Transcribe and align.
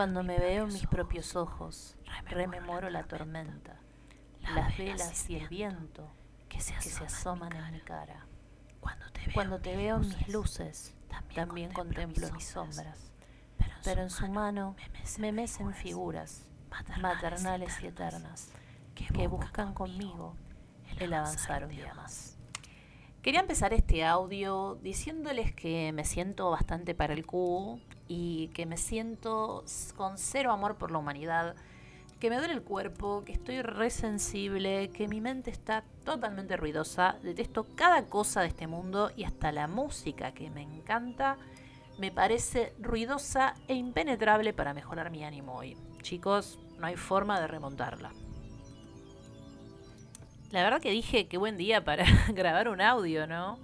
Cuando 0.00 0.22
me 0.22 0.38
veo 0.38 0.64
en 0.64 0.72
mis 0.72 0.86
propios 0.86 1.36
ojos, 1.36 1.94
rememoro 2.24 2.88
la 2.88 3.02
tormenta, 3.02 3.76
las 4.54 4.78
velas 4.78 5.28
y 5.28 5.36
el 5.36 5.46
viento 5.46 6.10
que 6.48 6.58
se 6.58 6.72
asoman 7.04 7.52
en 7.52 7.70
mi 7.70 7.80
cara. 7.82 8.24
Cuando 9.34 9.60
te 9.60 9.76
veo 9.76 9.96
en 9.96 10.08
mis 10.08 10.28
luces, 10.28 10.96
también 11.34 11.70
contemplo 11.74 12.32
mis 12.32 12.46
sombras, 12.46 13.12
pero 13.84 14.00
en 14.00 14.08
su 14.08 14.26
mano 14.28 14.74
me 15.18 15.32
mecen 15.32 15.74
figuras 15.74 16.46
maternales 16.98 17.82
y 17.82 17.88
eternas 17.88 18.52
que 18.94 19.28
buscan 19.28 19.74
conmigo 19.74 20.34
el 20.98 21.12
avanzar 21.12 21.64
un 21.64 21.72
día 21.72 21.92
más. 21.92 22.38
Quería 23.20 23.40
empezar 23.40 23.74
este 23.74 24.06
audio 24.06 24.76
diciéndoles 24.76 25.54
que 25.54 25.92
me 25.92 26.06
siento 26.06 26.48
bastante 26.50 26.94
para 26.94 27.12
el 27.12 27.26
cubo 27.26 27.80
y 28.12 28.48
que 28.48 28.66
me 28.66 28.76
siento 28.76 29.64
con 29.96 30.18
cero 30.18 30.50
amor 30.50 30.76
por 30.76 30.90
la 30.90 30.98
humanidad, 30.98 31.54
que 32.18 32.28
me 32.28 32.38
duele 32.38 32.54
el 32.54 32.62
cuerpo, 32.62 33.22
que 33.24 33.30
estoy 33.30 33.62
resensible, 33.62 34.90
que 34.90 35.06
mi 35.06 35.20
mente 35.20 35.52
está 35.52 35.84
totalmente 36.04 36.56
ruidosa, 36.56 37.14
detesto 37.22 37.68
cada 37.76 38.06
cosa 38.06 38.40
de 38.40 38.48
este 38.48 38.66
mundo 38.66 39.12
y 39.16 39.22
hasta 39.22 39.52
la 39.52 39.68
música 39.68 40.32
que 40.32 40.50
me 40.50 40.62
encanta 40.62 41.38
me 41.98 42.10
parece 42.10 42.74
ruidosa 42.80 43.54
e 43.68 43.74
impenetrable 43.74 44.52
para 44.54 44.74
mejorar 44.74 45.12
mi 45.12 45.24
ánimo 45.24 45.54
hoy. 45.54 45.76
Chicos, 46.02 46.58
no 46.80 46.88
hay 46.88 46.96
forma 46.96 47.38
de 47.38 47.46
remontarla. 47.46 48.10
La 50.50 50.64
verdad 50.64 50.80
que 50.80 50.90
dije 50.90 51.28
qué 51.28 51.38
buen 51.38 51.56
día 51.56 51.84
para 51.84 52.04
grabar 52.34 52.68
un 52.70 52.80
audio, 52.80 53.28
¿no? 53.28 53.60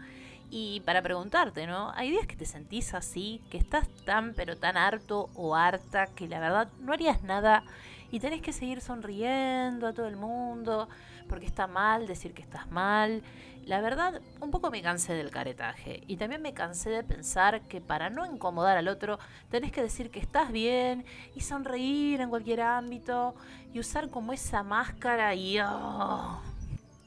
Y 0.50 0.80
para 0.80 1.02
preguntarte, 1.02 1.66
¿no? 1.66 1.90
Hay 1.94 2.10
días 2.10 2.26
que 2.26 2.36
te 2.36 2.46
sentís 2.46 2.94
así, 2.94 3.42
que 3.50 3.58
estás 3.58 3.88
tan 4.04 4.32
pero 4.34 4.56
tan 4.56 4.76
harto 4.76 5.28
o 5.34 5.56
harta 5.56 6.06
que 6.06 6.28
la 6.28 6.38
verdad 6.38 6.68
no 6.80 6.92
harías 6.92 7.22
nada 7.22 7.64
y 8.10 8.20
tenés 8.20 8.40
que 8.42 8.52
seguir 8.52 8.80
sonriendo 8.80 9.86
a 9.86 9.92
todo 9.92 10.06
el 10.06 10.16
mundo 10.16 10.88
porque 11.28 11.46
está 11.46 11.66
mal 11.66 12.06
decir 12.06 12.32
que 12.34 12.42
estás 12.42 12.70
mal. 12.70 13.22
La 13.64 13.80
verdad, 13.80 14.20
un 14.40 14.52
poco 14.52 14.70
me 14.70 14.80
cansé 14.80 15.14
del 15.14 15.32
caretaje 15.32 16.04
y 16.06 16.16
también 16.16 16.40
me 16.40 16.54
cansé 16.54 16.90
de 16.90 17.02
pensar 17.02 17.62
que 17.62 17.80
para 17.80 18.10
no 18.10 18.24
incomodar 18.24 18.76
al 18.76 18.86
otro 18.86 19.18
tenés 19.50 19.72
que 19.72 19.82
decir 19.82 20.12
que 20.12 20.20
estás 20.20 20.52
bien 20.52 21.04
y 21.34 21.40
sonreír 21.40 22.20
en 22.20 22.30
cualquier 22.30 22.60
ámbito 22.60 23.34
y 23.74 23.80
usar 23.80 24.08
como 24.08 24.32
esa 24.32 24.62
máscara 24.62 25.34
y... 25.34 25.58
Oh, 25.58 26.40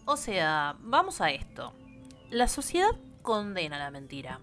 o 0.06 0.18
sea, 0.18 0.76
vamos 0.82 1.22
a 1.22 1.30
esto. 1.32 1.74
La 2.30 2.50
sociedad 2.50 2.92
condena 3.30 3.80
la 3.80 3.92
mentira. 3.92 4.40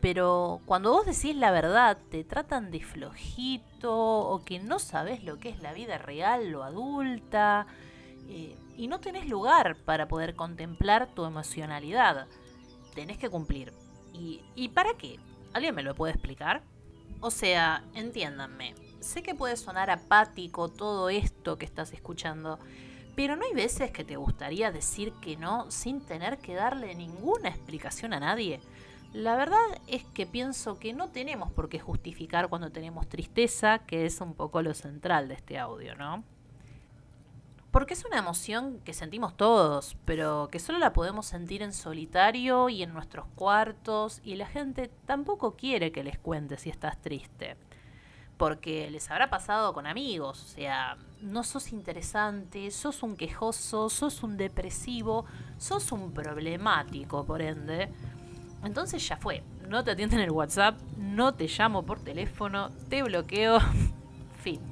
Pero 0.00 0.60
cuando 0.64 0.92
vos 0.92 1.04
decís 1.06 1.36
la 1.36 1.50
verdad, 1.50 1.98
te 2.10 2.24
tratan 2.24 2.70
de 2.70 2.80
flojito 2.80 3.94
o 3.94 4.44
que 4.44 4.58
no 4.58 4.78
sabes 4.78 5.22
lo 5.24 5.38
que 5.38 5.50
es 5.50 5.60
la 5.60 5.74
vida 5.74 5.98
real 5.98 6.54
o 6.54 6.62
adulta 6.62 7.66
eh, 8.28 8.56
y 8.76 8.88
no 8.88 9.00
tenés 9.00 9.28
lugar 9.28 9.76
para 9.84 10.08
poder 10.08 10.34
contemplar 10.34 11.08
tu 11.14 11.24
emocionalidad. 11.26 12.26
Tenés 12.94 13.18
que 13.18 13.28
cumplir. 13.28 13.74
¿Y, 14.14 14.40
¿Y 14.54 14.68
para 14.68 14.94
qué? 14.94 15.18
¿Alguien 15.52 15.74
me 15.74 15.82
lo 15.82 15.94
puede 15.94 16.14
explicar? 16.14 16.62
O 17.20 17.30
sea, 17.30 17.84
entiéndanme. 17.94 18.74
Sé 19.00 19.22
que 19.22 19.34
puede 19.34 19.56
sonar 19.56 19.90
apático 19.90 20.68
todo 20.68 21.10
esto 21.10 21.58
que 21.58 21.66
estás 21.66 21.92
escuchando, 21.92 22.58
pero 23.20 23.36
¿no 23.36 23.44
hay 23.44 23.52
veces 23.52 23.90
que 23.90 24.02
te 24.02 24.16
gustaría 24.16 24.72
decir 24.72 25.12
que 25.20 25.36
no 25.36 25.70
sin 25.70 26.00
tener 26.00 26.38
que 26.38 26.54
darle 26.54 26.94
ninguna 26.94 27.50
explicación 27.50 28.14
a 28.14 28.20
nadie? 28.20 28.60
La 29.12 29.36
verdad 29.36 29.58
es 29.88 30.04
que 30.04 30.24
pienso 30.24 30.78
que 30.78 30.94
no 30.94 31.10
tenemos 31.10 31.52
por 31.52 31.68
qué 31.68 31.78
justificar 31.78 32.48
cuando 32.48 32.72
tenemos 32.72 33.10
tristeza, 33.10 33.80
que 33.80 34.06
es 34.06 34.22
un 34.22 34.32
poco 34.32 34.62
lo 34.62 34.72
central 34.72 35.28
de 35.28 35.34
este 35.34 35.58
audio, 35.58 35.94
¿no? 35.96 36.24
Porque 37.70 37.92
es 37.92 38.06
una 38.06 38.16
emoción 38.16 38.80
que 38.86 38.94
sentimos 38.94 39.36
todos, 39.36 39.98
pero 40.06 40.48
que 40.50 40.58
solo 40.58 40.78
la 40.78 40.94
podemos 40.94 41.26
sentir 41.26 41.60
en 41.60 41.74
solitario 41.74 42.70
y 42.70 42.82
en 42.82 42.94
nuestros 42.94 43.26
cuartos, 43.34 44.22
y 44.24 44.36
la 44.36 44.46
gente 44.46 44.90
tampoco 45.04 45.56
quiere 45.56 45.92
que 45.92 46.04
les 46.04 46.18
cuente 46.18 46.56
si 46.56 46.70
estás 46.70 46.98
triste 47.02 47.58
porque 48.40 48.88
les 48.90 49.10
habrá 49.10 49.28
pasado 49.28 49.74
con 49.74 49.86
amigos, 49.86 50.42
o 50.42 50.48
sea, 50.48 50.96
no 51.20 51.44
sos 51.44 51.72
interesante, 51.72 52.70
sos 52.70 53.02
un 53.02 53.14
quejoso, 53.14 53.90
sos 53.90 54.22
un 54.22 54.38
depresivo, 54.38 55.26
sos 55.58 55.92
un 55.92 56.10
problemático, 56.12 57.26
por 57.26 57.42
ende. 57.42 57.92
Entonces 58.64 59.06
ya 59.06 59.18
fue, 59.18 59.42
no 59.68 59.84
te 59.84 59.90
atienden 59.90 60.20
el 60.20 60.30
WhatsApp, 60.30 60.80
no 60.96 61.34
te 61.34 61.48
llamo 61.48 61.82
por 61.84 62.00
teléfono, 62.00 62.70
te 62.88 63.02
bloqueo, 63.02 63.58
fin. 64.42 64.62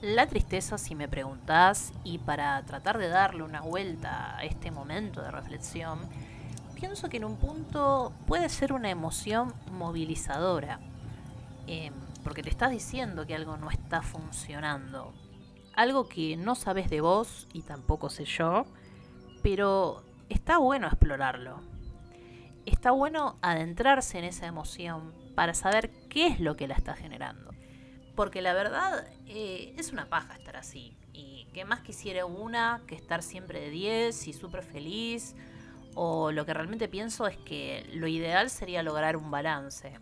La 0.00 0.26
tristeza, 0.26 0.78
si 0.78 0.94
me 0.94 1.06
preguntás, 1.06 1.92
y 2.04 2.16
para 2.16 2.62
tratar 2.62 2.96
de 2.96 3.08
darle 3.08 3.42
una 3.42 3.60
vuelta 3.60 4.34
a 4.34 4.44
este 4.44 4.70
momento 4.70 5.20
de 5.20 5.30
reflexión, 5.30 5.98
pienso 6.74 7.10
que 7.10 7.18
en 7.18 7.26
un 7.26 7.36
punto 7.36 8.14
puede 8.26 8.48
ser 8.48 8.72
una 8.72 8.88
emoción 8.88 9.52
movilizadora. 9.70 10.80
Eh, 11.66 11.90
porque 12.24 12.42
te 12.42 12.50
estás 12.50 12.70
diciendo 12.70 13.26
que 13.26 13.34
algo 13.34 13.56
no 13.56 13.70
está 13.70 14.02
funcionando. 14.02 15.12
Algo 15.74 16.08
que 16.08 16.36
no 16.36 16.54
sabes 16.54 16.88
de 16.88 17.00
vos 17.00 17.46
y 17.52 17.62
tampoco 17.62 18.08
sé 18.08 18.24
yo, 18.24 18.64
pero 19.42 20.02
está 20.30 20.58
bueno 20.58 20.86
explorarlo. 20.86 21.60
Está 22.64 22.92
bueno 22.92 23.36
adentrarse 23.42 24.18
en 24.18 24.24
esa 24.24 24.46
emoción 24.46 25.12
para 25.34 25.52
saber 25.52 25.90
qué 26.08 26.28
es 26.28 26.40
lo 26.40 26.56
que 26.56 26.66
la 26.66 26.74
está 26.74 26.94
generando. 26.94 27.50
Porque 28.16 28.40
la 28.40 28.54
verdad 28.54 29.06
eh, 29.26 29.74
es 29.76 29.92
una 29.92 30.08
paja 30.08 30.34
estar 30.34 30.56
así. 30.56 30.96
Y 31.12 31.46
qué 31.52 31.64
más 31.64 31.80
quisiera 31.80 32.24
una 32.24 32.80
que 32.86 32.94
estar 32.94 33.22
siempre 33.22 33.60
de 33.60 33.70
10 33.70 34.28
y 34.28 34.32
súper 34.32 34.62
feliz. 34.62 35.34
O 35.94 36.32
lo 36.32 36.46
que 36.46 36.54
realmente 36.54 36.88
pienso 36.88 37.26
es 37.26 37.36
que 37.36 37.86
lo 37.92 38.06
ideal 38.06 38.48
sería 38.48 38.82
lograr 38.82 39.16
un 39.16 39.30
balance 39.30 39.98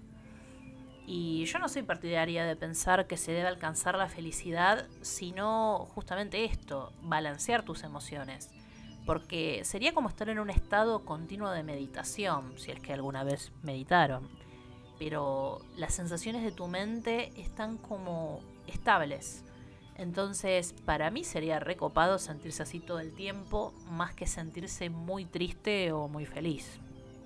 y 1.15 1.45
yo 1.45 1.59
no 1.59 1.69
soy 1.69 1.83
partidaria 1.83 2.47
de 2.47 2.57
pensar 2.57 3.07
que 3.07 3.19
se 3.19 3.33
debe 3.33 3.47
alcanzar 3.47 3.99
la 3.99 4.09
felicidad, 4.09 4.89
sino 5.03 5.87
justamente 5.95 6.47
esto, 6.47 6.91
balancear 7.03 7.67
tus 7.67 7.83
emociones. 7.83 8.51
Porque 9.05 9.61
sería 9.65 9.93
como 9.93 10.09
estar 10.09 10.31
en 10.31 10.39
un 10.39 10.49
estado 10.49 11.05
continuo 11.05 11.51
de 11.51 11.65
meditación, 11.65 12.55
si 12.57 12.71
es 12.71 12.81
que 12.81 12.95
alguna 12.95 13.25
vez 13.25 13.53
meditaron. 13.63 14.27
Pero 14.99 15.61
las 15.77 15.93
sensaciones 15.93 16.45
de 16.45 16.51
tu 16.51 16.67
mente 16.67 17.31
están 17.39 17.77
como 17.77 18.41
estables. 18.67 19.45
Entonces, 19.97 20.73
para 20.87 21.11
mí 21.11 21.25
sería 21.25 21.61
recopado 21.61 22.19
sentirse 22.19 22.63
así 22.63 22.81
todo 22.81 23.01
el 23.01 23.13
tiempo, 23.13 23.75
más 23.85 24.15
que 24.15 24.27
sentirse 24.27 24.89
muy 24.89 25.27
triste 25.27 25.93
o 25.93 26.09
muy 26.09 26.25
feliz. 26.25 26.81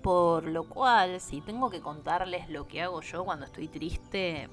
Por 0.06 0.44
lo 0.44 0.62
cual, 0.68 1.20
si 1.20 1.40
tengo 1.40 1.68
que 1.68 1.80
contarles 1.80 2.48
lo 2.48 2.68
que 2.68 2.80
hago 2.80 3.00
yo 3.00 3.24
cuando 3.24 3.44
estoy 3.44 3.66
triste, 3.66 4.48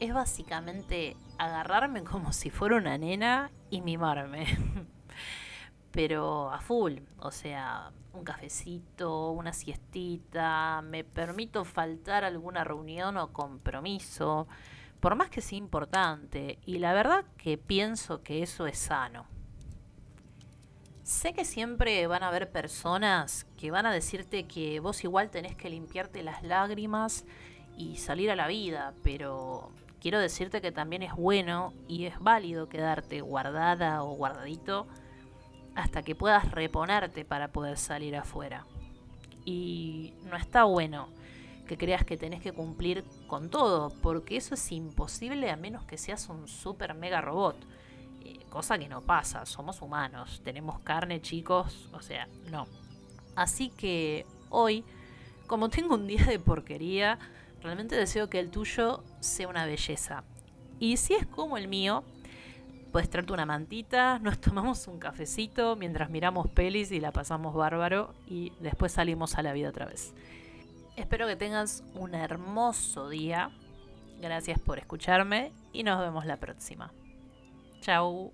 es 0.00 0.12
básicamente 0.12 1.16
agarrarme 1.38 2.04
como 2.04 2.34
si 2.34 2.50
fuera 2.50 2.76
una 2.76 2.98
nena 2.98 3.50
y 3.70 3.80
mimarme. 3.80 4.44
Pero 5.92 6.50
a 6.50 6.60
full, 6.60 6.98
o 7.20 7.30
sea, 7.30 7.90
un 8.12 8.22
cafecito, 8.22 9.30
una 9.30 9.54
siestita, 9.54 10.82
me 10.82 11.04
permito 11.04 11.64
faltar 11.64 12.24
alguna 12.24 12.62
reunión 12.62 13.16
o 13.16 13.32
compromiso, 13.32 14.46
por 15.00 15.14
más 15.14 15.30
que 15.30 15.40
sea 15.40 15.56
importante, 15.56 16.58
y 16.66 16.80
la 16.80 16.92
verdad 16.92 17.24
que 17.38 17.56
pienso 17.56 18.22
que 18.22 18.42
eso 18.42 18.66
es 18.66 18.76
sano. 18.76 19.35
Sé 21.06 21.32
que 21.34 21.44
siempre 21.44 22.04
van 22.08 22.24
a 22.24 22.28
haber 22.28 22.50
personas 22.50 23.46
que 23.56 23.70
van 23.70 23.86
a 23.86 23.92
decirte 23.92 24.48
que 24.48 24.80
vos 24.80 25.04
igual 25.04 25.30
tenés 25.30 25.54
que 25.54 25.70
limpiarte 25.70 26.24
las 26.24 26.42
lágrimas 26.42 27.24
y 27.78 27.98
salir 27.98 28.28
a 28.28 28.34
la 28.34 28.48
vida, 28.48 28.92
pero 29.04 29.70
quiero 30.00 30.18
decirte 30.18 30.60
que 30.60 30.72
también 30.72 31.04
es 31.04 31.14
bueno 31.14 31.72
y 31.86 32.06
es 32.06 32.18
válido 32.18 32.68
quedarte 32.68 33.20
guardada 33.20 34.02
o 34.02 34.16
guardadito 34.16 34.88
hasta 35.76 36.02
que 36.02 36.16
puedas 36.16 36.50
reponerte 36.50 37.24
para 37.24 37.52
poder 37.52 37.78
salir 37.78 38.16
afuera. 38.16 38.66
Y 39.44 40.14
no 40.24 40.36
está 40.36 40.64
bueno 40.64 41.08
que 41.68 41.78
creas 41.78 42.04
que 42.04 42.16
tenés 42.16 42.40
que 42.40 42.50
cumplir 42.50 43.04
con 43.28 43.48
todo, 43.48 43.90
porque 44.02 44.36
eso 44.36 44.54
es 44.54 44.72
imposible 44.72 45.52
a 45.52 45.56
menos 45.56 45.84
que 45.84 45.98
seas 45.98 46.28
un 46.28 46.48
super 46.48 46.94
mega 46.94 47.20
robot 47.20 47.64
cosa 48.48 48.78
que 48.78 48.88
no 48.88 49.00
pasa, 49.00 49.46
somos 49.46 49.82
humanos, 49.82 50.40
tenemos 50.44 50.80
carne 50.80 51.20
chicos, 51.20 51.88
o 51.92 52.00
sea, 52.00 52.28
no. 52.50 52.66
Así 53.34 53.70
que 53.70 54.26
hoy, 54.50 54.84
como 55.46 55.68
tengo 55.68 55.94
un 55.94 56.06
día 56.06 56.24
de 56.24 56.38
porquería, 56.38 57.18
realmente 57.62 57.96
deseo 57.96 58.30
que 58.30 58.38
el 58.38 58.50
tuyo 58.50 59.02
sea 59.20 59.48
una 59.48 59.66
belleza. 59.66 60.24
Y 60.78 60.96
si 60.96 61.14
es 61.14 61.26
como 61.26 61.56
el 61.56 61.68
mío, 61.68 62.04
puedes 62.92 63.10
traerte 63.10 63.32
una 63.32 63.46
mantita, 63.46 64.18
nos 64.20 64.40
tomamos 64.40 64.86
un 64.88 64.98
cafecito 64.98 65.76
mientras 65.76 66.10
miramos 66.10 66.48
pelis 66.48 66.92
y 66.92 67.00
la 67.00 67.12
pasamos 67.12 67.54
bárbaro 67.54 68.14
y 68.26 68.52
después 68.60 68.92
salimos 68.92 69.36
a 69.36 69.42
la 69.42 69.52
vida 69.52 69.70
otra 69.70 69.86
vez. 69.86 70.14
Espero 70.96 71.26
que 71.26 71.36
tengas 71.36 71.82
un 71.94 72.14
hermoso 72.14 73.10
día 73.10 73.50
Gracias 74.20 74.58
por 74.58 74.78
escucharme 74.78 75.52
y 75.72 75.82
nos 75.82 76.00
vemos 76.00 76.24
la 76.24 76.38
próxima. 76.38 76.90
so 77.86 78.32